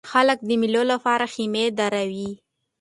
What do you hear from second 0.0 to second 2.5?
خلک د مېلو له پاره خیمې دروي.